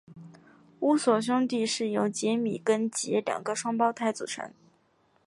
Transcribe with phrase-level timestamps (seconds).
[0.79, 4.51] 乌索兄弟是由吉米跟杰两个双胞胎组成。